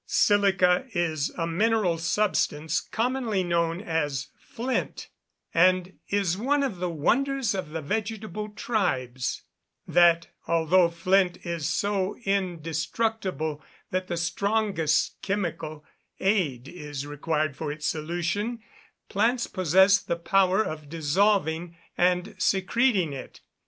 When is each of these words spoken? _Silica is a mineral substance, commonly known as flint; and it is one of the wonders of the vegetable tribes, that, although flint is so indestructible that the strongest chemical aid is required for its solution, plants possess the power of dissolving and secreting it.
_Silica 0.07 0.87
is 0.93 1.29
a 1.37 1.45
mineral 1.45 1.99
substance, 1.99 2.79
commonly 2.81 3.43
known 3.43 3.79
as 3.79 4.29
flint; 4.39 5.09
and 5.53 5.89
it 5.89 5.95
is 6.09 6.39
one 6.39 6.63
of 6.63 6.77
the 6.77 6.89
wonders 6.89 7.53
of 7.53 7.69
the 7.69 7.83
vegetable 7.83 8.49
tribes, 8.49 9.43
that, 9.87 10.25
although 10.47 10.89
flint 10.89 11.37
is 11.45 11.69
so 11.69 12.17
indestructible 12.25 13.63
that 13.91 14.07
the 14.07 14.17
strongest 14.17 15.21
chemical 15.21 15.85
aid 16.19 16.67
is 16.67 17.05
required 17.05 17.55
for 17.55 17.71
its 17.71 17.85
solution, 17.85 18.59
plants 19.07 19.45
possess 19.45 19.99
the 19.99 20.15
power 20.15 20.63
of 20.63 20.89
dissolving 20.89 21.77
and 21.95 22.33
secreting 22.39 23.13
it. 23.13 23.41